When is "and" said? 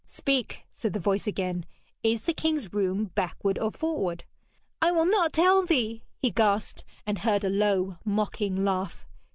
7.05-7.19